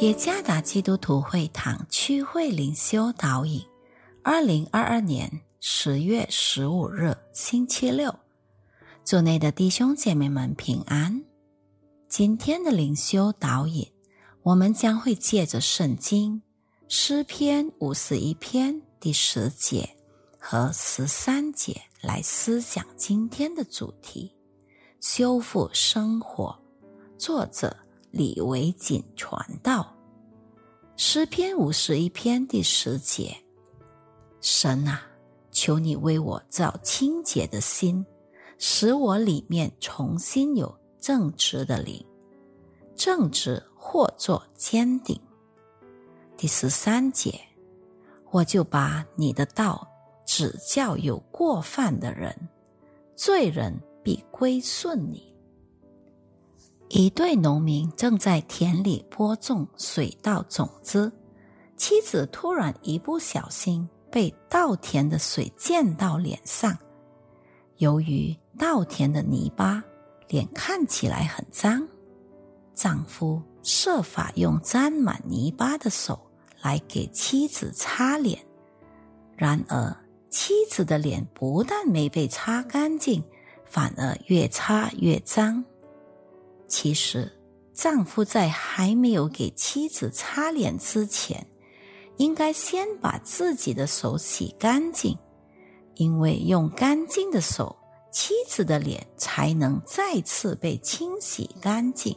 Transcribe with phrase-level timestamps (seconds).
[0.00, 3.64] 耶加达基督徒会堂区会灵修导引，
[4.22, 8.14] 二零二二年十月十五日星期六，
[9.04, 11.24] 组内的弟兄姐妹们平安。
[12.10, 13.90] 今天的灵修导引，
[14.42, 16.42] 我们将会借着圣经
[16.88, 19.88] 诗篇五十一篇第十节
[20.38, 24.30] 和十三节来思想今天的主题：
[25.00, 26.54] 修复生活。
[27.16, 27.74] 作者。
[28.16, 29.94] 李维锦传道
[30.96, 33.36] 诗篇五十一篇第十节：
[34.40, 35.02] 神啊，
[35.50, 38.02] 求你为我造清洁的心，
[38.56, 42.02] 使我里面重新有正直的灵，
[42.94, 45.20] 正直或作坚定。
[46.38, 47.38] 第十三节，
[48.30, 49.86] 我就把你的道
[50.24, 52.34] 指教有过犯的人，
[53.14, 55.35] 罪人必归顺你。
[56.88, 61.12] 一对农民正在田里播种水稻种子，
[61.76, 66.76] 妻子突然一不小心被稻田的水溅到脸上。
[67.78, 69.82] 由于稻田的泥巴，
[70.28, 71.86] 脸看起来很脏。
[72.72, 76.18] 丈夫设法用沾满泥巴的手
[76.62, 78.38] 来给妻子擦脸，
[79.36, 79.94] 然而
[80.30, 83.22] 妻子的脸不但没被擦干净，
[83.64, 85.64] 反而越擦越脏。
[86.78, 87.32] 其实，
[87.72, 91.46] 丈夫在还没有给妻子擦脸之前，
[92.18, 95.16] 应该先把自己的手洗干净，
[95.94, 97.74] 因为用干净的手，
[98.12, 102.14] 妻子的脸才能再次被清洗干净。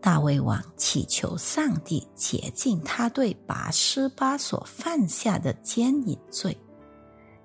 [0.00, 6.56] 大卫王祈求上帝洁净他对拔示巴所犯下的奸淫罪，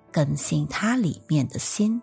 [0.09, 2.01] 更新他里面的心，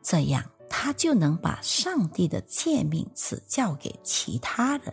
[0.00, 0.40] 这样。
[0.76, 4.92] 他就能把上帝的诫命指教给其他人，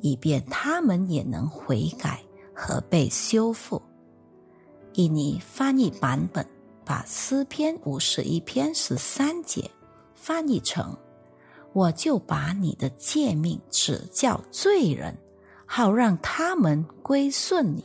[0.00, 2.24] 以便他们也能悔改
[2.54, 3.80] 和被修复。
[4.94, 6.44] 印尼翻译版本
[6.82, 9.70] 把诗篇五十一篇十三节
[10.14, 10.96] 翻译成
[11.74, 15.14] ：“我就把你的诫命指教罪人，
[15.66, 17.84] 好让他们归顺你。”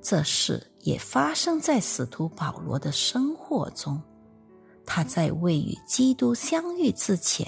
[0.00, 4.00] 这事也发生在使徒保罗的生活中。
[4.92, 7.46] 他在未与基督相遇之前，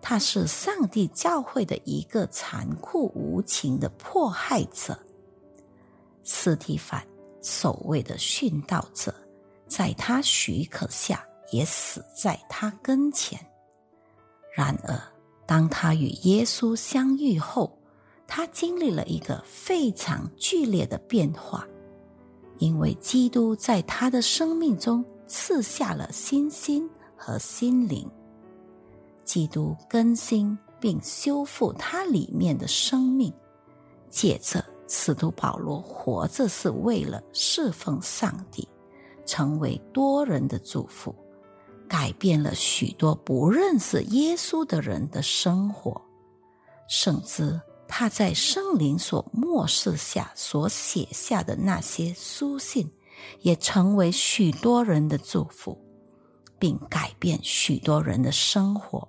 [0.00, 4.98] 他是上帝教会的一个残酷无情的迫害者。
[6.24, 7.00] 斯蒂凡
[7.40, 9.14] 所谓的殉道者，
[9.68, 13.38] 在他许可下也死在他跟前。
[14.52, 15.00] 然而，
[15.46, 17.78] 当他与耶稣相遇后，
[18.26, 21.64] 他经历了一个非常剧烈的变化，
[22.58, 25.04] 因为基督在他的生命中。
[25.32, 28.06] 赐下了心心和心灵，
[29.24, 33.32] 基督更新并修复他里面的生命。
[34.10, 38.68] 借着使徒保罗活着是为了侍奉上帝，
[39.24, 41.14] 成为多人的祝福，
[41.88, 45.98] 改变了许多不认识耶稣的人的生活，
[46.90, 52.86] 甚至他在圣灵所漠视下所写下的那些书信。
[53.40, 55.78] 也成为许多人的祝福，
[56.58, 59.08] 并改变许多人的生活，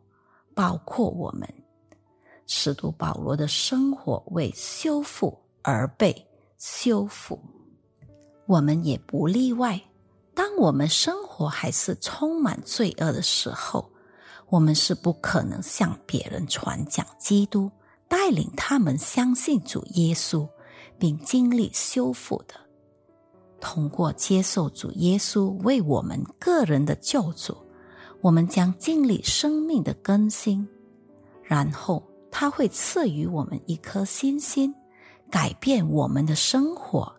[0.54, 1.48] 包括我们。
[2.46, 6.14] 使徒保罗的生活为修复而被
[6.58, 7.40] 修复，
[8.46, 9.82] 我们也不例外。
[10.36, 13.90] 当我们生活还是充满罪恶的时候，
[14.50, 17.72] 我们是不可能向别人传讲基督，
[18.08, 20.48] 带领他们相信主耶稣，
[21.00, 22.56] 并经历修复的。
[23.64, 27.56] 通过接受主耶稣为我们个人的救主，
[28.20, 30.68] 我们将经历生命的更新，
[31.42, 34.76] 然后他会赐予我们一颗新心，
[35.32, 37.10] 改变我们的生活，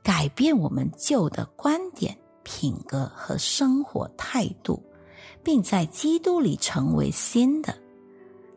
[0.00, 4.80] 改变我们旧的观点、品格和生活态度，
[5.42, 7.76] 并在基督里成为新的。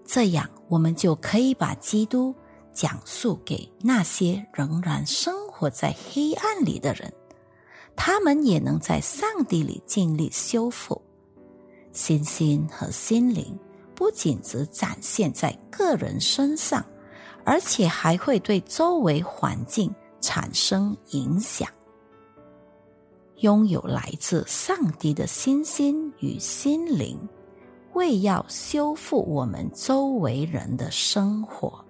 [0.05, 2.35] 这样，我们就可以把基督
[2.71, 7.11] 讲述给那些仍然生活在黑暗里的人。
[8.03, 10.99] 他们也能在上帝里尽力修复
[11.91, 13.55] 心心和心灵，
[13.93, 16.83] 不仅只展现在个人身上，
[17.45, 21.69] 而且还会对周围环境产生影响。
[23.41, 27.19] 拥有来自上帝的心心与心灵，
[27.93, 31.85] 为要修复我们周围人的生活。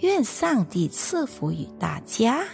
[0.00, 2.44] 愿上帝赐福于大家。